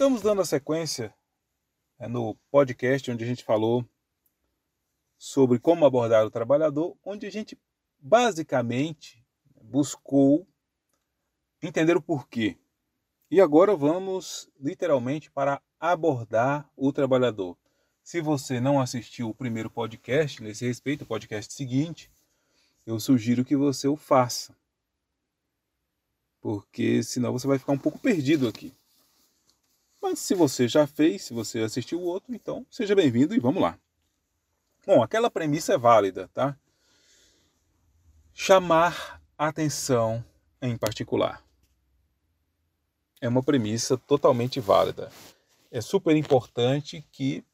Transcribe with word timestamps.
Estamos 0.00 0.22
dando 0.22 0.40
a 0.40 0.46
sequência 0.46 1.14
é, 1.98 2.08
no 2.08 2.34
podcast 2.50 3.10
onde 3.10 3.22
a 3.22 3.26
gente 3.26 3.44
falou 3.44 3.86
sobre 5.18 5.58
como 5.58 5.84
abordar 5.84 6.24
o 6.24 6.30
trabalhador, 6.30 6.96
onde 7.04 7.26
a 7.26 7.30
gente 7.30 7.60
basicamente 7.98 9.22
buscou 9.60 10.48
entender 11.62 11.98
o 11.98 12.00
porquê. 12.00 12.56
E 13.30 13.42
agora 13.42 13.76
vamos 13.76 14.50
literalmente 14.58 15.30
para 15.30 15.60
abordar 15.78 16.66
o 16.74 16.90
trabalhador. 16.94 17.54
Se 18.02 18.22
você 18.22 18.58
não 18.58 18.80
assistiu 18.80 19.28
o 19.28 19.34
primeiro 19.34 19.68
podcast 19.68 20.42
nesse 20.42 20.66
respeito, 20.66 21.02
o 21.02 21.06
podcast 21.06 21.52
seguinte, 21.52 22.10
eu 22.86 22.98
sugiro 22.98 23.44
que 23.44 23.54
você 23.54 23.86
o 23.86 23.96
faça. 23.96 24.56
Porque 26.40 27.02
senão 27.02 27.32
você 27.32 27.46
vai 27.46 27.58
ficar 27.58 27.72
um 27.72 27.78
pouco 27.78 27.98
perdido 27.98 28.48
aqui. 28.48 28.74
Mas 30.00 30.18
se 30.18 30.34
você 30.34 30.66
já 30.66 30.86
fez, 30.86 31.22
se 31.22 31.34
você 31.34 31.60
assistiu 31.60 32.00
o 32.00 32.04
outro, 32.04 32.34
então 32.34 32.66
seja 32.70 32.94
bem-vindo 32.94 33.34
e 33.34 33.38
vamos 33.38 33.62
lá. 33.62 33.78
Bom, 34.86 35.02
aquela 35.02 35.30
premissa 35.30 35.74
é 35.74 35.78
válida, 35.78 36.28
tá? 36.28 36.56
Chamar 38.32 39.20
atenção 39.36 40.24
em 40.62 40.76
particular. 40.76 41.44
É 43.20 43.28
uma 43.28 43.42
premissa 43.42 43.98
totalmente 43.98 44.58
válida. 44.58 45.12
É 45.70 45.82
super 45.82 46.16
importante 46.16 47.06
que 47.12 47.44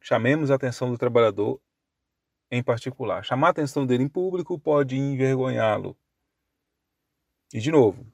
chamemos 0.00 0.50
a 0.50 0.54
atenção 0.54 0.90
do 0.90 0.96
trabalhador 0.96 1.60
em 2.50 2.62
particular. 2.62 3.22
Chamar 3.22 3.48
a 3.48 3.50
atenção 3.50 3.84
dele 3.84 4.04
em 4.04 4.08
público 4.08 4.58
pode 4.58 4.96
envergonhá-lo. 4.96 5.94
E 7.52 7.60
de 7.60 7.70
novo, 7.70 8.06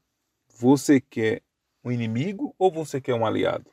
você 0.48 1.00
quer 1.00 1.42
um 1.86 1.92
inimigo 1.92 2.52
ou 2.58 2.68
você 2.68 3.00
quer 3.00 3.14
um 3.14 3.24
aliado? 3.24 3.70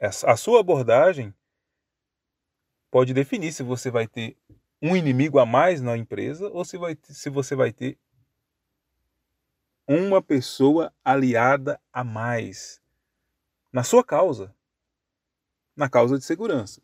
A 0.00 0.36
sua 0.36 0.60
abordagem 0.60 1.34
pode 2.90 3.12
definir 3.12 3.52
se 3.52 3.62
você 3.62 3.90
vai 3.90 4.08
ter 4.08 4.38
um 4.80 4.96
inimigo 4.96 5.38
a 5.38 5.44
mais 5.44 5.82
na 5.82 5.98
empresa 5.98 6.48
ou 6.48 6.64
se, 6.64 6.78
vai, 6.78 6.96
se 7.02 7.28
você 7.28 7.54
vai 7.54 7.72
ter 7.72 7.98
uma 9.86 10.22
pessoa 10.22 10.94
aliada 11.04 11.78
a 11.92 12.02
mais 12.02 12.82
na 13.70 13.84
sua 13.84 14.02
causa, 14.02 14.54
na 15.76 15.90
causa 15.90 16.18
de 16.18 16.24
segurança. 16.24 16.80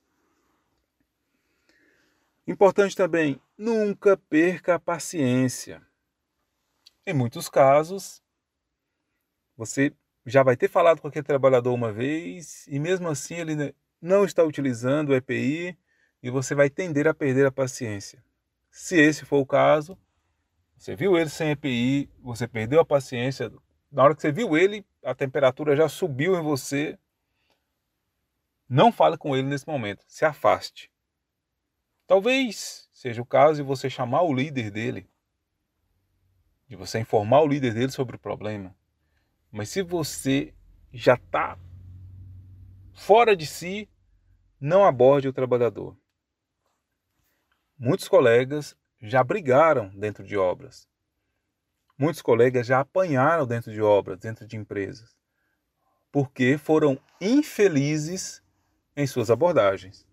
Importante 2.47 2.95
também, 2.95 3.41
nunca 3.57 4.19
perca 4.19 4.75
a 4.75 4.79
paciência. 4.79 5.81
Em 7.07 7.15
muitos 7.15 7.49
casos, 7.49 8.23
você 9.61 9.93
já 10.25 10.43
vai 10.43 10.57
ter 10.57 10.71
falado 10.71 11.03
com 11.03 11.09
aquele 11.09 11.23
trabalhador 11.23 11.75
uma 11.75 11.93
vez 11.93 12.67
e 12.67 12.79
mesmo 12.79 13.09
assim 13.09 13.35
ele 13.35 13.75
não 14.01 14.25
está 14.25 14.43
utilizando 14.43 15.11
o 15.11 15.15
EPI 15.15 15.77
e 16.23 16.31
você 16.31 16.55
vai 16.55 16.71
tender 16.71 17.07
a 17.07 17.13
perder 17.13 17.45
a 17.45 17.53
paciência. 17.53 18.25
Se 18.71 18.99
esse 18.99 19.27
for 19.27 19.39
o 19.39 19.45
caso, 19.45 19.99
você 20.79 20.97
viu 20.97 21.19
ele 21.19 21.29
sem 21.29 21.51
EPI, 21.51 22.09
você 22.23 22.49
perdeu 22.49 22.81
a 22.81 22.87
paciência. 22.87 23.53
Na 23.93 24.03
hora 24.03 24.15
que 24.15 24.23
você 24.23 24.33
viu 24.33 24.57
ele, 24.57 24.83
a 25.05 25.15
temperatura 25.15 25.77
já 25.77 25.91
subiu 25.91 26.35
em 26.39 26.43
você. 26.43 26.99
Não 28.67 28.91
fale 28.91 29.19
com 29.19 29.37
ele 29.37 29.47
nesse 29.47 29.69
momento, 29.69 30.07
se 30.09 30.25
afaste. 30.25 30.91
Talvez 32.07 32.89
seja 32.95 33.21
o 33.21 33.27
caso 33.27 33.57
de 33.57 33.63
você 33.63 33.91
chamar 33.91 34.23
o 34.23 34.33
líder 34.33 34.71
dele, 34.71 35.07
de 36.67 36.77
você 36.77 36.99
informar 36.99 37.43
o 37.43 37.47
líder 37.47 37.75
dele 37.75 37.93
sobre 37.93 38.17
o 38.17 38.19
problema. 38.19 38.75
Mas 39.51 39.69
se 39.69 39.83
você 39.83 40.55
já 40.93 41.15
está 41.15 41.59
fora 42.93 43.35
de 43.37 43.47
si, 43.47 43.89
não 44.61 44.85
aborde 44.85 45.27
o 45.29 45.33
trabalhador. 45.33 45.97
Muitos 47.79 48.07
colegas 48.09 48.77
já 49.01 49.25
brigaram 49.25 49.89
dentro 49.97 50.23
de 50.23 50.37
obras. 50.37 50.89
Muitos 51.97 52.23
colegas 52.23 52.67
já 52.67 52.81
apanharam 52.81 53.47
dentro 53.47 53.73
de 53.73 53.81
obras, 53.81 54.19
dentro 54.19 54.47
de 54.47 54.57
empresas, 54.57 55.17
porque 56.13 56.57
foram 56.57 56.99
infelizes 57.21 58.43
em 58.97 59.07
suas 59.07 59.31
abordagens. 59.31 60.07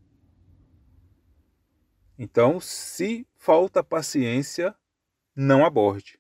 Então, 2.18 2.60
se 2.60 3.28
falta 3.36 3.84
paciência, 3.84 4.76
não 5.36 5.66
aborde. 5.66 6.20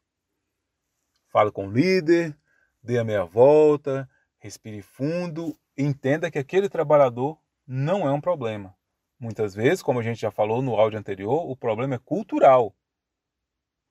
Fale 1.32 1.52
com 1.52 1.68
o 1.68 1.72
líder, 1.72 2.38
dê 2.88 2.98
a 2.98 3.04
meia 3.04 3.26
volta, 3.26 4.10
respire 4.40 4.82
fundo 4.82 5.54
entenda 5.78 6.32
que 6.32 6.40
aquele 6.40 6.70
trabalhador 6.70 7.38
não 7.68 8.08
é 8.08 8.12
um 8.12 8.22
problema. 8.22 8.74
Muitas 9.20 9.54
vezes, 9.54 9.84
como 9.84 10.00
a 10.00 10.04
gente 10.04 10.22
já 10.22 10.32
falou 10.32 10.62
no 10.62 10.76
áudio 10.76 10.98
anterior, 10.98 11.50
o 11.50 11.56
problema 11.56 11.96
é 11.96 12.00
cultural. 12.00 12.74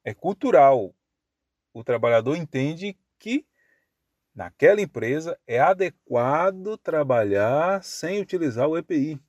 É 0.03 0.15
cultural. 0.15 0.95
O 1.75 1.85
trabalhador 1.85 2.37
entende 2.37 2.99
que 3.19 3.47
naquela 4.35 4.81
empresa 4.81 5.39
é 5.47 5.61
adequado 5.61 6.79
trabalhar 6.79 7.85
sem 7.85 8.21
utilizar 8.21 8.67
o 8.67 8.79
EPI. 8.79 9.21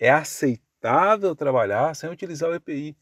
É 0.00 0.10
aceitável 0.10 1.36
trabalhar 1.36 1.94
sem 1.94 2.10
utilizar 2.10 2.50
o 2.50 2.54
EPI. 2.54 2.96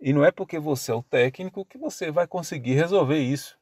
E 0.00 0.14
não 0.14 0.24
é 0.24 0.30
porque 0.30 0.58
você 0.58 0.92
é 0.92 0.94
o 0.94 1.02
técnico 1.02 1.66
que 1.66 1.76
você 1.76 2.10
vai 2.10 2.26
conseguir 2.26 2.74
resolver 2.74 3.18
isso. 3.18 3.58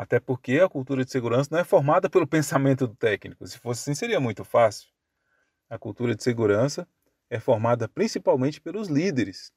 Até 0.00 0.18
porque 0.18 0.58
a 0.58 0.66
cultura 0.66 1.04
de 1.04 1.10
segurança 1.10 1.50
não 1.52 1.58
é 1.58 1.62
formada 1.62 2.08
pelo 2.08 2.26
pensamento 2.26 2.86
do 2.86 2.96
técnico. 2.96 3.46
Se 3.46 3.58
fosse 3.58 3.82
assim, 3.82 3.94
seria 3.94 4.18
muito 4.18 4.42
fácil. 4.46 4.88
A 5.68 5.78
cultura 5.78 6.14
de 6.14 6.24
segurança 6.24 6.88
é 7.28 7.38
formada 7.38 7.86
principalmente 7.86 8.62
pelos 8.62 8.88
líderes. 8.88 9.52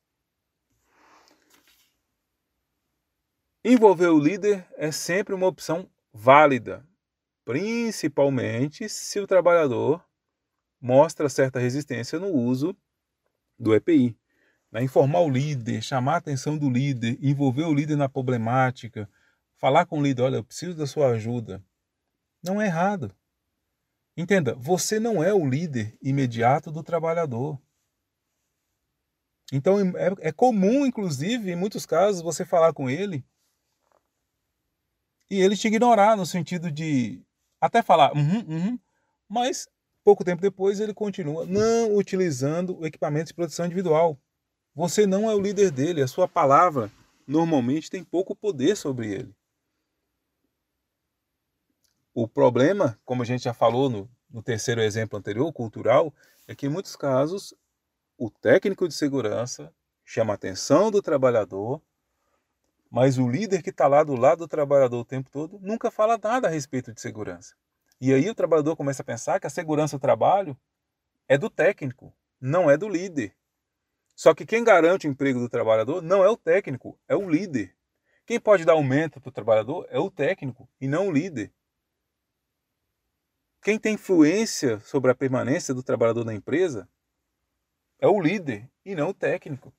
Envolver 3.64 4.08
o 4.08 4.20
líder 4.20 4.68
é 4.76 4.92
sempre 4.92 5.34
uma 5.34 5.48
opção 5.48 5.90
válida, 6.12 6.86
principalmente 7.46 8.90
se 8.90 9.22
o 9.22 9.26
trabalhador 9.26 10.06
mostra 10.82 11.30
certa 11.30 11.58
resistência 11.58 12.20
no 12.20 12.28
uso 12.28 12.76
do 13.58 13.74
EPI. 13.74 14.14
Né? 14.70 14.84
Informar 14.84 15.22
o 15.22 15.30
líder, 15.30 15.82
chamar 15.82 16.16
a 16.16 16.18
atenção 16.18 16.58
do 16.58 16.70
líder, 16.70 17.18
envolver 17.22 17.64
o 17.64 17.74
líder 17.74 17.96
na 17.96 18.10
problemática, 18.10 19.10
falar 19.64 19.86
com 19.86 19.98
o 19.98 20.04
líder, 20.04 20.24
olha, 20.24 20.36
eu 20.36 20.44
preciso 20.44 20.76
da 20.76 20.86
sua 20.86 21.12
ajuda, 21.12 21.64
não 22.44 22.62
é 22.62 22.66
errado. 22.66 23.16
Entenda, 24.18 24.54
você 24.56 25.00
não 25.00 25.24
é 25.24 25.34
o 25.34 25.48
líder 25.48 25.98
imediato 26.02 26.70
do 26.70 26.84
trabalhador. 26.84 27.58
Então 29.54 29.80
é, 29.80 30.28
é, 30.28 30.32
comum, 30.34 30.86
inclusive, 30.86 31.50
em 31.50 31.56
muitos 31.56 31.86
casos, 31.86 32.22
você 32.22 32.44
falar 32.44 32.74
com 32.74 32.90
ele 32.90 33.26
e 35.32 35.40
ele 35.40 35.56
te 35.56 35.70
ignorar 35.70 36.18
no 36.18 36.26
sentido 36.26 36.70
de 36.70 37.24
até 37.62 37.82
falar, 37.82 38.12
uhum, 38.18 38.40
uhum, 38.46 38.80
mas 39.30 39.70
pouco 40.04 40.26
tempo 40.26 40.42
depois 40.42 40.82
ele 40.82 40.94
continua 40.94 41.46
não 41.46 41.96
utilizando 41.96 42.78
o 42.78 42.86
equipamento 42.86 43.28
de 43.28 43.34
proteção 43.34 43.66
individual. 43.66 44.20
Você 44.76 45.08
não 45.08 45.32
é 45.32 45.34
o 45.34 45.40
líder 45.40 45.72
dele, 45.72 46.02
a 46.02 46.08
sua 46.08 46.28
palavra 46.28 46.92
normalmente 47.26 47.90
tem 47.90 48.04
pouco 48.04 48.36
poder 48.36 48.76
sobre 48.76 49.10
ele. 49.10 49.34
O 52.14 52.28
problema, 52.28 53.00
como 53.04 53.24
a 53.24 53.26
gente 53.26 53.44
já 53.44 53.56
falou 53.56 53.90
no, 53.90 54.08
no 54.30 54.44
terceiro 54.44 54.82
exemplo 54.82 55.18
anterior, 55.18 55.52
cultural, 55.52 56.14
é 56.48 56.54
que 56.54 56.68
em 56.68 56.70
muitos 56.70 56.96
casos 56.96 57.56
o 58.16 58.30
técnico 58.30 58.88
de 58.88 58.94
segurança 58.94 59.74
chama 60.06 60.34
a 60.34 60.36
atenção 60.36 60.92
do 60.92 61.02
trabalhador, 61.02 61.82
mas 62.92 63.18
o 63.18 63.28
líder 63.28 63.64
que 63.64 63.72
está 63.72 63.88
lá 63.88 64.04
do 64.04 64.16
lado 64.16 64.40
do 64.40 64.48
trabalhador 64.48 65.00
o 65.00 65.06
tempo 65.06 65.28
todo 65.32 65.58
nunca 65.60 65.90
fala 65.90 66.20
nada 66.22 66.48
a 66.48 66.52
respeito 66.52 66.94
de 66.94 67.02
segurança. 67.02 67.56
E 68.00 68.14
aí 68.14 68.30
o 68.30 68.36
trabalhador 68.36 68.76
começa 68.76 69.02
a 69.02 69.06
pensar 69.06 69.40
que 69.40 69.48
a 69.48 69.50
segurança 69.50 69.98
do 69.98 70.02
trabalho 70.02 70.56
é 71.28 71.36
do 71.36 71.50
técnico, 71.50 72.14
não 72.40 72.70
é 72.70 72.78
do 72.78 72.88
líder. 72.88 73.36
Só 74.16 74.36
que 74.36 74.46
quem 74.46 74.64
garante 74.64 75.08
o 75.08 75.10
emprego 75.10 75.40
do 75.40 75.50
trabalhador 75.50 76.00
não 76.04 76.24
é 76.24 76.30
o 76.30 76.38
técnico, 76.38 77.00
é 77.08 77.16
o 77.16 77.28
líder. 77.28 77.76
Quem 78.24 78.40
pode 78.40 78.66
dar 78.66 78.74
aumento 78.74 79.20
para 79.20 79.30
o 79.30 79.34
trabalhador 79.34 79.88
é 79.90 79.98
o 79.98 80.12
técnico 80.12 80.70
e 80.80 80.88
não 80.88 81.08
o 81.08 81.12
líder. 81.12 81.52
Quem 83.64 83.80
tem 83.80 83.94
influência 83.94 84.82
sobre 84.82 85.10
a 85.10 85.16
permanência 85.16 85.74
do 85.74 85.82
trabalhador 85.82 86.26
na 86.26 86.34
empresa 86.34 86.88
é 87.98 88.06
o 88.06 88.20
líder 88.20 88.70
e 88.84 88.94
não 88.94 89.10
o 89.10 89.14
técnico. 89.14 89.74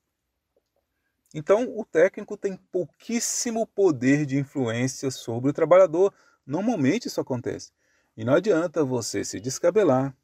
Então, 1.35 1.77
o 1.77 1.85
técnico 1.85 2.35
tem 2.35 2.57
pouquíssimo 2.57 3.67
poder 3.67 4.25
de 4.25 4.39
influência 4.39 5.11
sobre 5.11 5.51
o 5.51 5.53
trabalhador. 5.53 6.15
Normalmente 6.47 7.09
isso 7.09 7.21
acontece. 7.21 7.73
E 8.17 8.25
não 8.25 8.33
adianta 8.33 8.83
você 8.83 9.23
se 9.23 9.39
descabelar, 9.39 10.17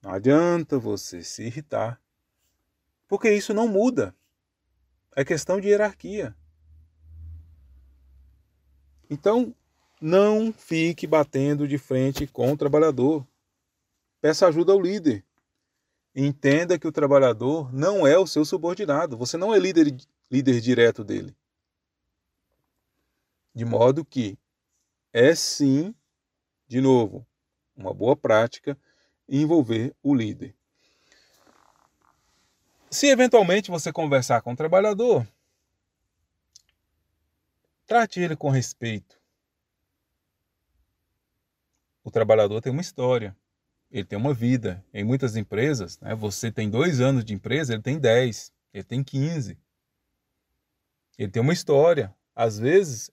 não 0.00 0.12
adianta 0.12 0.78
você 0.78 1.22
se 1.22 1.42
irritar, 1.42 2.00
porque 3.06 3.30
isso 3.30 3.52
não 3.52 3.68
muda. 3.68 4.14
É 5.14 5.24
questão 5.24 5.60
de 5.60 5.68
hierarquia. 5.68 6.34
Então, 9.10 9.54
não 10.00 10.52
fique 10.52 11.06
batendo 11.06 11.66
de 11.66 11.78
frente 11.78 12.26
com 12.26 12.52
o 12.52 12.56
trabalhador. 12.56 13.26
Peça 14.20 14.46
ajuda 14.46 14.72
ao 14.72 14.80
líder. 14.80 15.24
Entenda 16.14 16.78
que 16.78 16.86
o 16.86 16.92
trabalhador 16.92 17.72
não 17.72 18.06
é 18.06 18.18
o 18.18 18.26
seu 18.26 18.44
subordinado. 18.44 19.16
Você 19.16 19.36
não 19.36 19.54
é 19.54 19.58
líder, 19.58 19.96
líder 20.30 20.60
direto 20.60 21.04
dele. 21.04 21.36
De 23.54 23.64
modo 23.64 24.04
que 24.04 24.38
é 25.12 25.34
sim, 25.34 25.94
de 26.66 26.80
novo, 26.80 27.26
uma 27.76 27.92
boa 27.92 28.16
prática 28.16 28.78
envolver 29.28 29.94
o 30.02 30.14
líder. 30.14 30.54
Se 32.90 33.08
eventualmente 33.08 33.70
você 33.70 33.92
conversar 33.92 34.40
com 34.42 34.52
o 34.52 34.56
trabalhador, 34.56 35.26
trate 37.86 38.20
ele 38.20 38.34
com 38.34 38.48
respeito. 38.48 39.17
O 42.08 42.10
trabalhador 42.10 42.62
tem 42.62 42.72
uma 42.72 42.80
história, 42.80 43.36
ele 43.90 44.06
tem 44.06 44.18
uma 44.18 44.32
vida. 44.32 44.82
Em 44.94 45.04
muitas 45.04 45.36
empresas, 45.36 46.00
né, 46.00 46.14
você 46.14 46.50
tem 46.50 46.70
dois 46.70 47.02
anos 47.02 47.22
de 47.22 47.34
empresa, 47.34 47.74
ele 47.74 47.82
tem 47.82 47.98
dez, 47.98 48.50
ele 48.72 48.82
tem 48.82 49.04
quinze. 49.04 49.58
Ele 51.18 51.30
tem 51.30 51.42
uma 51.42 51.52
história. 51.52 52.16
Às 52.34 52.58
vezes, 52.58 53.10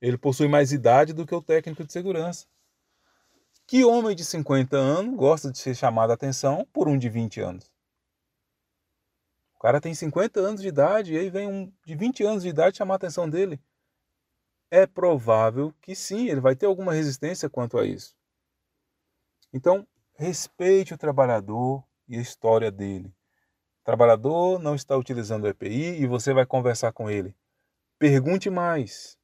ele 0.00 0.16
possui 0.16 0.46
mais 0.46 0.70
idade 0.70 1.12
do 1.12 1.26
que 1.26 1.34
o 1.34 1.42
técnico 1.42 1.82
de 1.82 1.92
segurança. 1.92 2.46
Que 3.66 3.84
homem 3.84 4.14
de 4.14 4.24
50 4.24 4.76
anos 4.76 5.16
gosta 5.16 5.50
de 5.50 5.58
ser 5.58 5.74
chamado 5.74 6.12
a 6.12 6.14
atenção 6.14 6.64
por 6.72 6.86
um 6.86 6.96
de 6.96 7.08
20 7.08 7.40
anos? 7.40 7.68
O 9.56 9.58
cara 9.58 9.80
tem 9.80 9.92
50 9.92 10.38
anos 10.38 10.62
de 10.62 10.68
idade 10.68 11.14
e 11.14 11.18
aí 11.18 11.28
vem 11.28 11.48
um 11.48 11.72
de 11.84 11.96
20 11.96 12.22
anos 12.22 12.44
de 12.44 12.48
idade 12.48 12.76
chamar 12.76 12.94
a 12.94 12.96
atenção 12.96 13.28
dele. 13.28 13.60
É 14.70 14.86
provável 14.86 15.74
que 15.82 15.96
sim, 15.96 16.28
ele 16.28 16.40
vai 16.40 16.54
ter 16.54 16.66
alguma 16.66 16.92
resistência 16.92 17.50
quanto 17.50 17.76
a 17.76 17.84
isso. 17.84 18.19
Então, 19.52 19.86
respeite 20.14 20.94
o 20.94 20.98
trabalhador 20.98 21.84
e 22.08 22.16
a 22.16 22.20
história 22.20 22.70
dele. 22.70 23.08
O 23.80 23.84
trabalhador 23.84 24.58
não 24.58 24.74
está 24.74 24.96
utilizando 24.96 25.44
o 25.44 25.48
EPI 25.48 26.00
e 26.00 26.06
você 26.06 26.32
vai 26.32 26.46
conversar 26.46 26.92
com 26.92 27.10
ele. 27.10 27.34
Pergunte 27.98 28.48
mais 28.50 29.18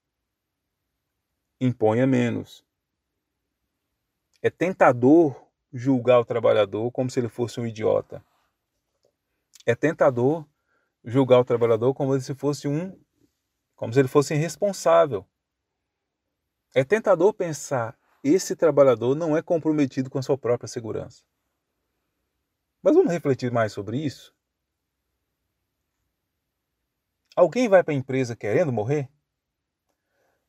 imponha 1.60 2.06
menos. 2.06 2.64
É 4.42 4.50
tentador 4.50 5.48
julgar 5.72 6.20
o 6.20 6.24
trabalhador 6.24 6.90
como 6.90 7.10
se 7.10 7.18
ele 7.18 7.28
fosse 7.28 7.60
um 7.60 7.66
idiota. 7.66 8.24
É 9.64 9.74
tentador 9.74 10.46
julgar 11.04 11.40
o 11.40 11.44
trabalhador 11.44 11.94
como 11.94 12.18
se 12.20 12.34
fosse 12.34 12.68
um 12.68 12.98
como 13.74 13.92
se 13.92 14.00
ele 14.00 14.08
fosse 14.08 14.34
irresponsável. 14.34 15.26
É 16.74 16.82
tentador 16.82 17.34
pensar 17.34 17.98
esse 18.28 18.56
trabalhador 18.56 19.14
não 19.14 19.36
é 19.36 19.42
comprometido 19.42 20.10
com 20.10 20.18
a 20.18 20.22
sua 20.22 20.38
própria 20.38 20.68
segurança. 20.68 21.22
Mas 22.82 22.94
vamos 22.94 23.12
refletir 23.12 23.50
mais 23.50 23.72
sobre 23.72 23.98
isso? 23.98 24.34
Alguém 27.34 27.68
vai 27.68 27.82
para 27.82 27.92
a 27.92 27.96
empresa 27.96 28.34
querendo 28.34 28.72
morrer? 28.72 29.10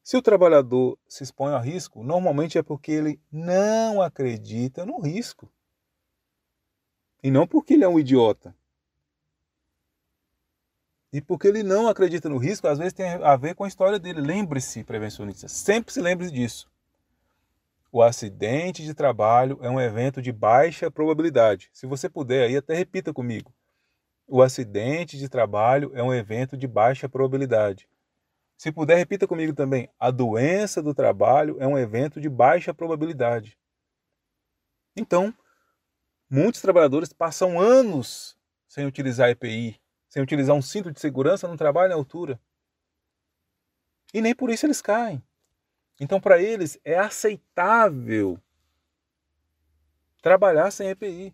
Se 0.02 0.16
o 0.16 0.22
trabalhador 0.22 0.98
se 1.06 1.24
expõe 1.24 1.54
a 1.54 1.60
risco, 1.60 2.02
normalmente 2.02 2.58
é 2.58 2.64
porque 2.64 2.94
ele 2.94 3.20
não 3.30 4.02
acredita 4.02 4.86
no 4.86 5.02
risco. 5.02 5.52
E 7.22 7.30
não 7.30 7.46
porque 7.46 7.74
ele 7.74 7.84
é 7.84 7.90
um 7.90 8.00
idiota. 8.00 8.56
E 11.12 11.20
porque 11.20 11.48
ele 11.48 11.64
não 11.64 11.90
acredita 11.90 12.30
no 12.30 12.38
risco, 12.38 12.68
às 12.68 12.78
vezes 12.78 12.94
tem 12.94 13.10
a 13.10 13.36
ver 13.36 13.56
com 13.56 13.64
a 13.64 13.68
história 13.68 14.00
dele. 14.00 14.22
Lembre-se, 14.22 14.84
prevencionista, 14.84 15.50
sempre 15.50 15.94
se 15.94 16.00
lembre 16.00 16.32
disso. 16.32 16.70
O 17.92 18.01
acidente 18.01 18.84
de 18.84 18.94
trabalho 18.94 19.60
é 19.62 19.69
um 19.69 19.80
evento 19.80 20.22
de 20.22 20.31
baixa 20.31 20.92
probabilidade. 20.92 21.69
Se 21.72 21.88
você 21.88 22.10
puder, 22.10 22.45
aí 22.45 22.57
até 22.57 22.74
repita 22.75 23.13
comigo. 23.13 23.54
O 24.28 24.42
acidente 24.42 25.18
de 25.18 25.30
trabalho 25.30 25.92
é 25.95 26.04
um 26.04 26.13
evento 26.13 26.57
de 26.57 26.68
baixa 26.68 27.07
probabilidade. 27.07 27.88
Se 28.57 28.72
puder, 28.72 28.98
repita 28.98 29.25
comigo 29.25 29.54
também. 29.54 29.89
A 29.98 30.12
doença 30.12 30.81
do 30.81 30.94
trabalho 30.94 31.56
é 31.60 31.68
um 31.68 31.78
evento 31.78 32.19
de 32.19 32.28
baixa 32.28 32.74
probabilidade. 32.74 33.57
Então, 34.95 35.33
muitos 36.30 36.60
trabalhadores 36.60 37.13
passam 37.13 37.60
anos 37.60 38.38
sem 38.68 38.86
utilizar 38.86 39.30
EPI, 39.30 39.80
sem 40.10 40.22
utilizar 40.22 40.56
um 40.56 40.62
cinto 40.62 40.92
de 40.92 41.00
segurança 41.00 41.48
no 41.48 41.56
trabalho 41.56 41.94
à 41.94 41.95
altura. 41.95 42.40
E 44.13 44.22
nem 44.22 44.36
por 44.36 44.50
isso 44.50 44.66
eles 44.66 44.81
caem. 44.81 45.24
Então, 46.00 46.20
para 46.20 46.42
eles, 46.42 46.80
é 46.86 46.98
aceitável 46.98 48.40
trabalhar 50.22 50.72
sem 50.72 50.90
EPI. 50.90 51.34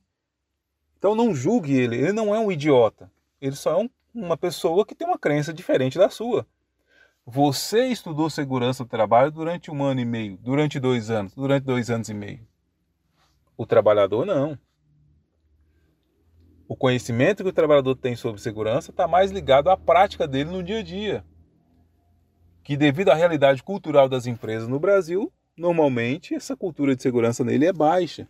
Então, 0.98 1.16
não 1.16 1.36
julgue 1.36 1.74
ele. 1.74 1.98
Ele 1.98 2.14
não 2.14 2.34
é 2.34 2.40
um 2.40 2.52
idiota. 2.52 3.12
Ele 3.42 3.56
só 3.56 3.72
é 3.80 3.84
um, 3.84 3.90
uma 4.14 4.38
pessoa 4.38 4.86
que 4.86 4.96
tem 4.96 5.08
uma 5.08 5.20
crença 5.20 5.54
diferente 5.54 5.98
da 5.98 6.10
sua. 6.10 6.48
Você 7.26 7.88
estudou 7.88 8.30
segurança 8.30 8.84
do 8.84 8.90
trabalho 8.90 9.32
durante 9.32 9.72
um 9.72 9.84
ano 9.84 10.02
e 10.02 10.06
meio, 10.06 10.38
durante 10.38 10.80
dois 10.80 11.10
anos, 11.10 11.34
durante 11.34 11.64
dois 11.64 11.90
anos 11.90 12.10
e 12.10 12.14
meio. 12.14 12.46
O 13.56 13.66
trabalhador 13.66 14.26
não. 14.26 14.58
O 16.68 16.76
conhecimento 16.76 17.44
que 17.44 17.50
o 17.50 17.54
trabalhador 17.54 17.96
tem 17.96 18.16
sobre 18.16 18.42
segurança 18.42 18.92
está 18.92 19.08
mais 19.08 19.32
ligado 19.32 19.70
à 19.70 19.78
prática 19.78 20.28
dele 20.28 20.50
no 20.50 20.64
dia 20.64 20.80
a 20.80 20.84
dia. 20.84 21.24
Que 22.64 22.78
devido 22.78 23.10
à 23.10 23.14
realidade 23.14 23.62
cultural 23.62 24.08
das 24.08 24.26
empresas 24.26 24.68
no 24.68 24.80
Brasil, 24.80 25.32
normalmente 25.58 26.34
essa 26.34 26.56
cultura 26.56 26.96
de 26.96 27.02
segurança 27.02 27.44
nele 27.44 27.66
é 27.66 27.74
baixa. 27.74 28.28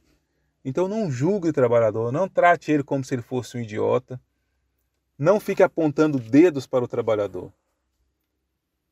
Então 0.65 0.87
não 0.87 1.11
julgue 1.11 1.49
o 1.49 1.53
trabalhador, 1.53 2.11
não 2.11 2.27
trate 2.27 2.71
ele 2.71 2.83
como 2.83 3.03
se 3.03 3.13
ele 3.13 3.21
fosse 3.21 3.57
um 3.57 3.61
idiota. 3.61 4.19
Não 5.17 5.39
fique 5.39 5.61
apontando 5.61 6.19
dedos 6.19 6.65
para 6.65 6.83
o 6.83 6.87
trabalhador. 6.87 7.53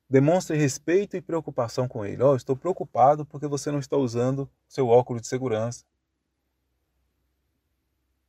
Demonstre 0.07 0.57
respeito 0.57 1.15
e 1.15 1.21
preocupação 1.21 1.87
com 1.87 2.05
ele. 2.05 2.21
oh, 2.21 2.35
estou 2.35 2.55
preocupado 2.55 3.25
porque 3.25 3.47
você 3.47 3.71
não 3.71 3.79
está 3.79 3.97
usando 3.97 4.49
seu 4.67 4.87
óculos 4.87 5.21
de 5.21 5.27
segurança. 5.27 5.85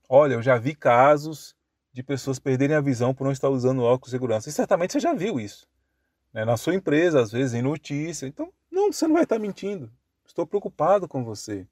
Olha, 0.09 0.35
eu 0.35 0.43
já 0.43 0.57
vi 0.57 0.75
casos 0.75 1.57
de 1.93 2.03
pessoas 2.03 2.39
perderem 2.39 2.77
a 2.77 2.81
visão 2.81 3.13
por 3.13 3.25
não 3.25 3.33
estar 3.33 3.49
usando 3.51 3.83
óculos 3.83 4.11
de 4.11 4.17
segurança. 4.17 4.49
E 4.49 4.53
certamente 4.53 4.93
você 4.93 5.01
já 5.01 5.13
viu 5.13 5.41
isso. 5.41 5.67
Né? 6.33 6.45
Na 6.45 6.57
sua 6.57 6.75
empresa, 6.75 7.21
às 7.21 7.31
vezes 7.31 7.55
em 7.55 7.63
notícia. 7.63 8.27
Então, 8.27 8.53
não, 8.71 8.93
você 8.93 9.07
não 9.07 9.15
vai 9.15 9.25
estar 9.25 9.39
mentindo. 9.39 9.91
Estou 10.25 10.47
preocupado 10.47 11.07
com 11.07 11.25
você. 11.25 11.67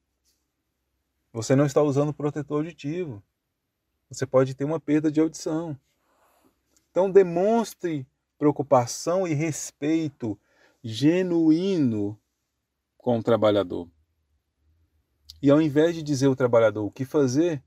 Você 1.33 1.55
não 1.55 1.67
está 1.67 1.83
usando 1.83 2.12
protetor 2.12 2.59
auditivo. 2.59 3.23
Você 4.11 4.26
pode 4.26 4.55
ter 4.55 4.64
uma 4.64 4.81
perda 4.81 5.11
de 5.11 5.21
audição. 5.21 5.79
Então, 6.90 7.11
demonstre 7.11 8.07
preocupação 8.37 9.26
e 9.26 9.35
respeito 9.35 10.38
genuíno 10.83 12.19
com 12.97 13.19
o 13.19 13.23
trabalhador. 13.23 13.88
E 15.43 15.50
ao 15.50 15.61
invés 15.61 15.95
de 15.95 16.02
dizer 16.02 16.26
ao 16.26 16.37
trabalhador 16.37 16.85
o 16.85 16.90
que 16.90 17.05
fazer, 17.05 17.62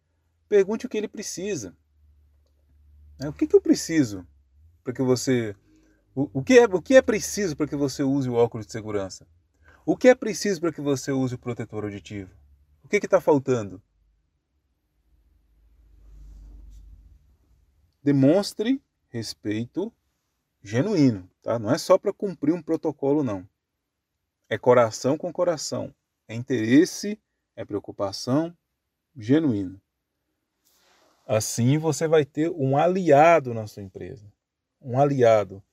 pergunte 0.48 0.86
o 0.86 0.90
que 0.90 0.98
ele 0.98 1.08
precisa. 1.08 1.76
Né, 3.20 3.30
o 3.30 3.34
que, 3.34 3.48
que 3.48 3.56
eu 3.56 3.62
preciso 3.62 4.28
para 4.84 4.94
que 4.94 5.02
você. 5.02 5.56
O, 6.16 6.30
o, 6.40 6.44
que 6.44 6.60
é, 6.60 6.66
o 6.66 6.82
que 6.82 6.96
é 6.96 7.02
preciso 7.02 7.56
para 7.56 7.68
que 7.68 7.76
você 7.76 8.04
use 8.04 8.30
o 8.30 8.36
óculos 8.36 8.66
de 8.66 8.72
segurança? 8.72 9.28
O 9.86 9.98
que 9.98 10.08
é 10.08 10.16
preciso 10.16 10.62
para 10.62 10.72
que 10.72 10.82
você 10.82 11.12
use 11.12 11.36
o 11.36 11.40
protetor 11.40 11.84
auditivo? 11.84 12.32
O 12.84 12.88
que 12.88 12.98
está 12.98 13.20
faltando? 13.20 13.82
Demonstre 18.04 18.82
respeito 19.10 19.92
genuíno, 20.62 21.30
tá? 21.42 21.58
Não 21.58 21.72
é 21.72 21.78
só 21.78 21.98
para 21.98 22.14
cumprir 22.14 22.54
um 22.54 22.62
protocolo, 22.62 23.24
não. 23.24 23.48
É 24.50 24.58
coração 24.58 25.18
com 25.18 25.32
coração. 25.32 25.94
É 26.28 26.36
interesse, 26.36 27.20
é 27.56 27.66
preocupação 27.66 28.56
genuína. 29.16 29.82
Assim 31.26 31.78
você 31.78 32.08
vai 32.08 32.26
ter 32.26 32.50
um 32.52 32.78
aliado 32.78 33.54
na 33.54 33.68
sua 33.68 33.84
empresa. 33.84 34.32
Um 34.82 35.00
aliado. 35.00 35.64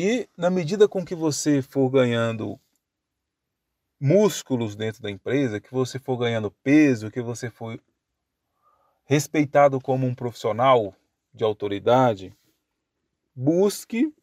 E 0.00 0.30
na 0.36 0.48
medida 0.48 0.86
com 0.86 1.04
que 1.04 1.12
você 1.12 1.60
for 1.60 1.90
ganhando 1.90 2.56
músculos 3.98 4.76
dentro 4.76 5.02
da 5.02 5.10
empresa, 5.10 5.60
que 5.60 5.72
você 5.72 5.98
for 5.98 6.16
ganhando 6.16 6.52
peso, 6.62 7.10
que 7.10 7.20
você 7.20 7.50
for 7.50 7.82
respeitado 9.06 9.80
como 9.80 10.06
um 10.06 10.14
profissional 10.14 10.94
de 11.34 11.42
autoridade, 11.42 12.32
busque 13.34 14.14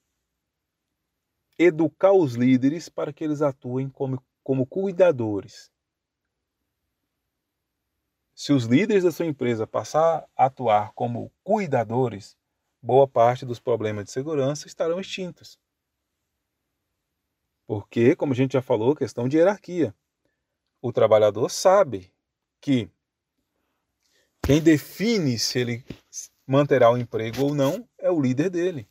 educar 1.60 2.14
os 2.14 2.36
líderes 2.36 2.88
para 2.88 3.12
que 3.12 3.26
eles 3.26 3.42
atuem 3.42 3.90
como, 3.90 4.24
como 4.42 4.66
cuidadores. 4.66 5.70
Se 8.34 8.54
os 8.54 8.64
líderes 8.64 9.04
da 9.04 9.12
sua 9.12 9.26
empresa 9.26 9.68
passar 9.68 10.26
a 10.38 10.46
atuar 10.46 10.94
como 10.94 11.34
cuidadores, 11.44 12.38
boa 12.82 13.06
parte 13.06 13.46
dos 13.46 13.60
problemas 13.60 14.06
de 14.06 14.12
segurança 14.12 14.68
estarão 14.68 15.02
extintos. 15.02 15.60
Porque, 17.68 18.16
como 18.16 18.34
a 18.34 18.36
gente 18.36 18.54
já 18.54 18.62
falou, 18.62 18.96
questão 18.96 19.28
de 19.28 19.38
hierarquia. 19.38 19.96
O 20.82 20.94
trabalhador 20.94 21.50
sabe 21.50 22.14
que 22.62 22.90
quem 24.42 24.62
define 24.62 25.40
se 25.40 25.60
ele 25.60 25.86
manterá 26.46 26.92
o 26.92 26.98
emprego 26.98 27.44
ou 27.44 27.56
não 27.56 27.88
é 27.98 28.12
o 28.12 28.22
líder 28.22 28.50
dele. 28.50 28.88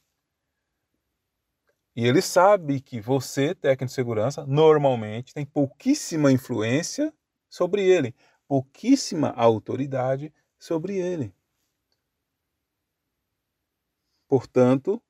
E 1.96 2.04
ele 2.04 2.20
sabe 2.20 2.80
que 2.80 3.00
você, 3.00 3.54
técnico 3.54 3.86
de 3.86 3.92
segurança, 3.92 4.44
normalmente 4.44 5.32
tem 5.32 5.46
pouquíssima 5.46 6.32
influência 6.32 7.14
sobre 7.48 7.88
ele, 7.88 8.12
pouquíssima 8.48 9.28
autoridade 9.30 10.34
sobre 10.58 10.96
ele. 10.96 11.32
Portanto, 14.26 15.00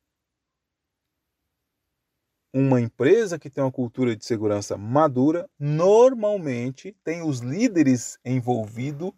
uma 2.57 2.81
empresa 2.81 3.37
que 3.37 3.51
tem 3.51 3.65
uma 3.65 3.73
cultura 3.73 4.15
de 4.15 4.25
segurança 4.25 4.77
madura 4.77 5.51
normalmente 5.59 6.97
tem 7.03 7.21
os 7.21 7.41
líderes 7.41 8.17
envolvidos 8.25 9.11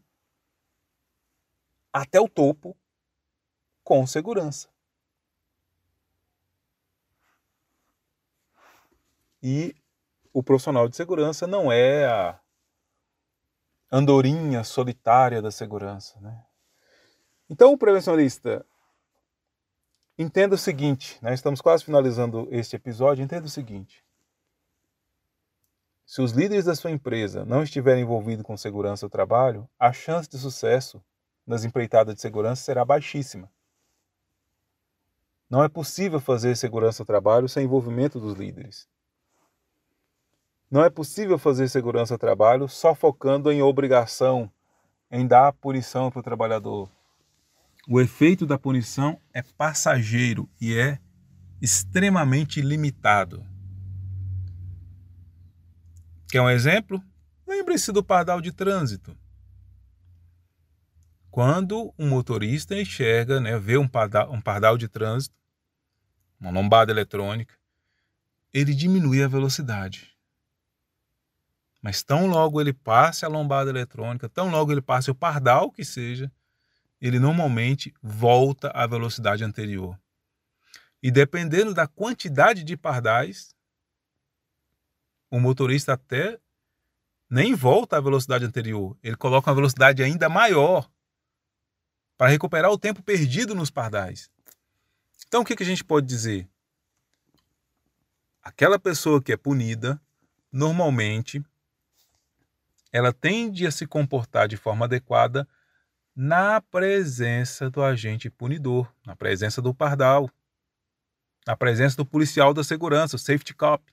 até 1.93 2.19
o 2.19 2.31
topo 2.31 2.75
com 3.85 4.07
segurança. 4.07 4.71
E 9.43 9.77
o 10.33 10.43
profissional 10.43 10.89
de 10.89 10.97
segurança 10.97 11.47
não 11.47 11.71
é 11.71 12.07
a 12.07 12.41
andorinha 13.93 14.65
solitária 14.65 15.43
da 15.43 15.51
segurança. 15.51 16.19
Né? 16.21 16.43
Então, 17.51 17.75
o 17.75 17.79
prevencionista, 17.79 18.65
entenda 20.19 20.55
o 20.55 20.59
seguinte: 20.59 21.19
né? 21.23 21.35
estamos 21.35 21.61
quase 21.61 21.85
finalizando 21.85 22.49
este 22.51 22.77
episódio. 22.77 23.23
Entenda 23.23 23.47
o 23.47 23.51
seguinte: 23.51 24.05
se 26.07 26.23
os 26.23 26.33
líderes 26.33 26.65
da 26.65 26.75
sua 26.75 26.91
empresa 26.91 27.45
não 27.45 27.63
estiverem 27.63 28.03
envolvidos 28.03 28.45
com 28.45 28.57
segurança 28.57 29.07
do 29.07 29.11
trabalho, 29.11 29.69
a 29.79 29.93
chance 29.93 30.29
de 30.29 30.39
sucesso 30.39 31.03
nas 31.47 31.65
empreitadas 31.65 32.15
de 32.15 32.21
segurança 32.21 32.63
será 32.63 32.85
baixíssima. 32.85 33.51
Não 35.49 35.63
é 35.63 35.69
possível 35.69 36.21
fazer 36.21 36.57
segurança 36.57 37.05
do 37.05 37.07
trabalho 37.07 37.49
sem 37.49 37.65
envolvimento 37.65 38.19
dos 38.19 38.35
líderes. 38.35 38.89
Não 40.69 40.85
é 40.85 40.91
possível 40.91 41.39
fazer 41.39 41.69
segurança 41.69 42.15
do 42.15 42.21
trabalho 42.21 42.69
só 42.69 42.95
focando 42.95 43.53
em 43.53 43.63
obrigação, 43.63 44.51
em 45.11 45.25
dar 45.25 45.53
punição 45.53 46.11
para 46.11 46.19
o 46.19 46.23
trabalhador. 46.23 46.89
O 47.89 48.01
efeito 48.01 48.45
da 48.45 48.59
punição 48.59 49.21
é 49.33 49.43
passageiro 49.43 50.51
e 50.61 50.77
é 50.77 50.99
extremamente 51.63 52.61
limitado. 52.61 53.47
Quer 56.29 56.41
um 56.41 56.51
exemplo? 56.51 57.01
Lembre-se 57.47 57.93
do 57.93 58.03
pardal 58.03 58.41
de 58.41 58.51
trânsito. 58.51 59.17
Quando 61.31 61.95
um 61.97 62.09
motorista 62.09 62.75
enxerga, 62.75 63.39
né, 63.39 63.57
vê 63.57 63.79
um 63.79 63.87
pardal, 63.87 64.33
um 64.33 64.41
pardal 64.41 64.77
de 64.77 64.89
trânsito, 64.89 65.37
uma 66.41 66.51
lombada 66.51 66.91
eletrônica, 66.91 67.55
ele 68.53 68.75
diminui 68.75 69.23
a 69.23 69.29
velocidade. 69.29 70.17
Mas 71.81 72.03
tão 72.03 72.27
logo 72.27 72.61
ele 72.61 72.73
passe 72.73 73.25
a 73.25 73.29
lombada 73.29 73.71
eletrônica, 73.71 74.29
tão 74.29 74.51
logo 74.51 74.73
ele 74.73 74.83
passe 74.83 75.09
o 75.09 75.15
pardal 75.15 75.71
que 75.71 75.85
seja, 75.85 76.33
ele 77.01 77.19
normalmente 77.19 77.95
volta 78.03 78.71
à 78.71 78.87
velocidade 78.87 79.45
anterior. 79.45 79.99
E 81.03 81.11
dependendo 81.11 81.75
da 81.75 81.87
quantidade 81.87 82.65
de 82.65 82.77
pardais, 82.77 83.55
o 85.31 85.39
motorista 85.39 85.93
até 85.93 86.41
nem 87.29 87.55
volta 87.55 87.97
à 87.97 88.01
velocidade 88.01 88.45
anterior, 88.45 88.97
ele 89.03 89.17
coloca 89.17 89.51
uma 89.51 89.57
velocidade 89.57 90.03
ainda 90.03 90.29
maior 90.29 90.89
para 92.17 92.29
recuperar 92.29 92.71
o 92.71 92.79
tempo 92.79 93.03
perdido 93.03 93.55
nos 93.55 93.71
pardais. 93.71 94.31
Então 95.27 95.43
o 95.43 95.45
que, 95.45 95.57
que 95.57 95.63
a 95.63 95.67
gente 95.67 95.85
pode 95.85 96.07
dizer? 96.07 96.49
Aquela 98.43 98.79
pessoa 98.79 99.21
que 99.21 99.33
é 99.33 99.37
punida, 99.37 100.01
normalmente 100.51 101.45
ela 102.93 103.13
tende 103.13 103.67
a 103.67 103.71
se 103.71 103.87
comportar 103.87 104.49
de 104.49 104.57
forma 104.57 104.87
adequada 104.87 105.47
na 106.17 106.63
presença 106.63 107.69
do 107.69 107.83
agente 107.83 108.31
punidor, 108.31 108.91
na 109.05 109.15
presença 109.15 109.61
do 109.61 109.75
pardal, 109.75 110.31
na 111.47 111.55
presença 111.55 111.95
do 111.95 112.07
policial 112.07 112.55
da 112.55 112.65
segurança, 112.65 113.17
o 113.17 113.19
safety 113.19 113.53
cop. 113.53 113.85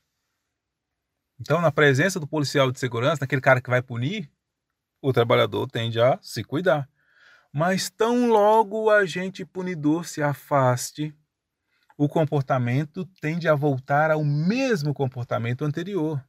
Então, 1.38 1.60
na 1.60 1.70
presença 1.70 2.22
do 2.22 2.28
policial 2.28 2.72
de 2.72 2.80
segurança, 2.80 3.20
naquele 3.22 3.42
cara 3.42 3.60
que 3.60 3.70
vai 3.70 3.82
punir, 3.82 4.32
o 5.02 5.12
trabalhador 5.12 5.70
tende 5.70 6.00
a 6.00 6.18
se 6.22 6.46
cuidar. 6.46 6.90
Mas 7.52 7.90
tão 7.90 8.30
logo 8.30 8.84
o 8.84 8.90
agente 8.90 9.44
punidor 9.44 10.06
se 10.06 10.24
afaste, 10.24 11.14
o 11.98 12.08
comportamento 12.08 13.06
tende 13.20 13.50
a 13.50 13.54
voltar 13.54 14.10
ao 14.10 14.24
mesmo 14.24 14.94
comportamento 14.94 15.66
anterior, 15.66 16.26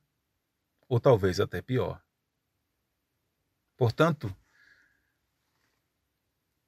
ou 0.88 0.98
talvez 0.98 1.38
até 1.38 1.62
pior. 1.62 2.02
Portanto, 3.76 4.34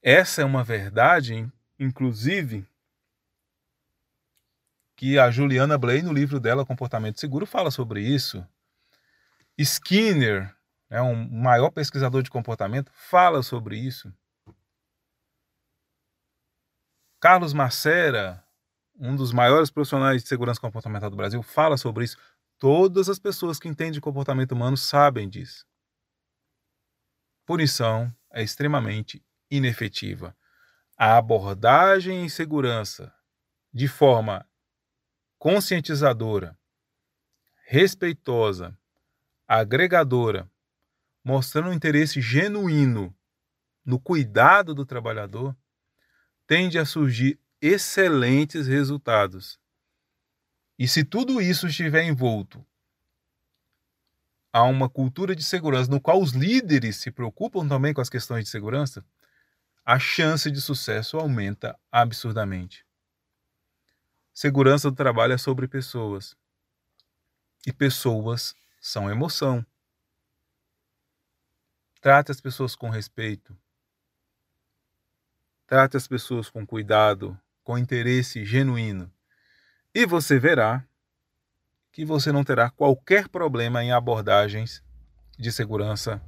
essa 0.06 0.42
é 0.42 0.44
uma 0.44 0.62
verdade, 0.62 1.50
inclusive, 1.78 2.64
que 4.96 5.18
a 5.18 5.30
Juliana 5.30 5.76
Blay, 5.76 6.00
no 6.00 6.12
livro 6.12 6.38
dela, 6.38 6.64
Comportamento 6.64 7.18
Seguro, 7.18 7.44
fala 7.44 7.70
sobre 7.70 8.00
isso. 8.00 8.46
Skinner, 9.58 10.54
né, 10.88 11.02
um 11.02 11.28
maior 11.28 11.70
pesquisador 11.70 12.22
de 12.22 12.30
comportamento, 12.30 12.92
fala 12.94 13.42
sobre 13.42 13.78
isso. 13.78 14.12
Carlos 17.20 17.52
Macera, 17.52 18.44
um 18.98 19.16
dos 19.16 19.32
maiores 19.32 19.70
profissionais 19.70 20.22
de 20.22 20.28
segurança 20.28 20.60
comportamental 20.60 21.10
do 21.10 21.16
Brasil, 21.16 21.42
fala 21.42 21.76
sobre 21.76 22.04
isso. 22.04 22.16
Todas 22.58 23.08
as 23.08 23.18
pessoas 23.18 23.58
que 23.58 23.68
entendem 23.68 24.00
comportamento 24.00 24.52
humano 24.52 24.76
sabem 24.76 25.28
disso 25.28 25.66
punição 27.46 28.12
é 28.32 28.42
extremamente 28.42 29.24
inefetiva. 29.50 30.36
A 30.96 31.16
abordagem 31.16 32.24
em 32.24 32.28
segurança 32.28 33.12
de 33.72 33.86
forma 33.86 34.46
conscientizadora, 35.38 36.58
respeitosa, 37.66 38.76
agregadora, 39.46 40.50
mostrando 41.22 41.68
um 41.68 41.72
interesse 41.72 42.20
genuíno 42.20 43.14
no 43.84 44.00
cuidado 44.00 44.74
do 44.74 44.86
trabalhador, 44.86 45.56
tende 46.46 46.78
a 46.78 46.84
surgir 46.84 47.38
excelentes 47.60 48.66
resultados. 48.66 49.58
E 50.78 50.86
se 50.86 51.04
tudo 51.04 51.40
isso 51.40 51.66
estiver 51.66 52.04
envolto 52.04 52.64
a 54.52 54.62
uma 54.62 54.88
cultura 54.88 55.36
de 55.36 55.42
segurança 55.42 55.90
no 55.90 56.00
qual 56.00 56.20
os 56.20 56.32
líderes 56.32 56.96
se 56.96 57.10
preocupam 57.10 57.68
também 57.68 57.92
com 57.92 58.00
as 58.00 58.08
questões 58.08 58.44
de 58.44 58.50
segurança, 58.50 59.04
a 59.88 60.00
chance 60.00 60.50
de 60.50 60.60
sucesso 60.60 61.16
aumenta 61.16 61.78
absurdamente. 61.92 62.84
Segurança 64.34 64.90
do 64.90 64.96
trabalho 64.96 65.32
é 65.32 65.38
sobre 65.38 65.68
pessoas. 65.68 66.36
E 67.64 67.72
pessoas 67.72 68.52
são 68.80 69.08
emoção. 69.08 69.64
Trate 72.00 72.32
as 72.32 72.40
pessoas 72.40 72.74
com 72.74 72.90
respeito. 72.90 73.56
Trate 75.68 75.96
as 75.96 76.08
pessoas 76.08 76.50
com 76.50 76.66
cuidado, 76.66 77.40
com 77.62 77.78
interesse 77.78 78.44
genuíno. 78.44 79.12
E 79.94 80.04
você 80.04 80.36
verá 80.36 80.84
que 81.92 82.04
você 82.04 82.32
não 82.32 82.42
terá 82.42 82.70
qualquer 82.70 83.28
problema 83.28 83.84
em 83.84 83.92
abordagens 83.92 84.82
de 85.38 85.52
segurança 85.52 86.20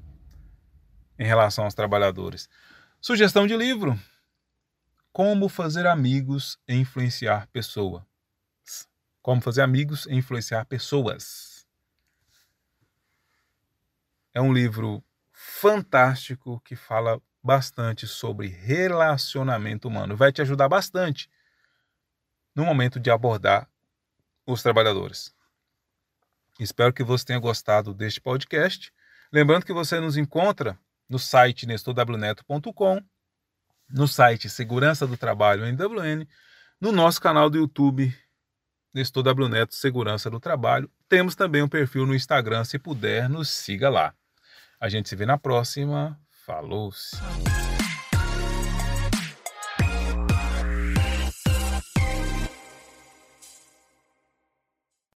em 1.19 1.27
relação 1.27 1.65
aos 1.65 1.75
trabalhadores. 1.75 2.49
Sugestão 3.01 3.47
de 3.47 3.57
livro: 3.57 3.99
Como 5.13 5.49
fazer 5.49 5.87
amigos 5.87 6.59
e 6.67 6.75
influenciar 6.75 7.47
pessoas. 7.49 8.03
Como 9.23 9.41
fazer 9.41 9.63
amigos 9.63 10.05
e 10.07 10.15
influenciar 10.15 10.65
pessoas. 10.65 11.67
É 14.35 14.41
um 14.41 14.53
livro 14.53 15.03
fantástico 15.33 16.61
que 16.65 16.75
fala 16.75 17.23
bastante 17.43 18.07
sobre 18.07 18.49
relacionamento 18.49 19.87
humano. 19.87 20.17
Vai 20.17 20.33
te 20.33 20.43
ajudar 20.43 20.69
bastante 20.69 21.31
no 22.55 22.65
momento 22.65 22.99
de 22.99 23.11
abordar 23.11 23.71
os 24.45 24.61
trabalhadores. 24.61 25.33
Espero 26.59 26.93
que 26.93 27.05
você 27.05 27.27
tenha 27.27 27.39
gostado 27.39 27.95
deste 27.95 28.21
podcast. 28.21 28.93
Lembrando 29.33 29.65
que 29.65 29.73
você 29.73 30.01
nos 30.01 30.17
encontra 30.17 30.77
no 31.09 31.19
site 31.19 31.67
nestorwneto.com, 31.67 33.03
no 33.91 34.07
site 34.07 34.49
Segurança 34.49 35.07
do 35.07 35.17
Trabalho 35.17 35.67
em 35.67 35.75
WN, 35.75 36.27
no 36.81 36.93
nosso 36.93 37.21
canal 37.21 37.49
do 37.49 37.59
YouTube 37.59 38.15
Nestor 38.93 39.23
W 39.23 39.49
Neto 39.49 39.75
Segurança 39.75 40.31
do 40.31 40.41
Trabalho. 40.41 40.91
Temos 41.09 41.35
também 41.35 41.63
um 41.63 41.69
perfil 41.69 42.07
no 42.07 42.15
Instagram, 42.15 42.65
se 42.65 42.79
puder, 42.79 43.29
nos 43.29 43.49
siga 43.49 43.89
lá. 43.89 44.15
A 44.81 44.89
gente 44.89 45.09
se 45.09 45.17
vê 45.17 45.27
na 45.27 45.39
próxima. 45.39 46.19
Falou-se. 46.45 47.17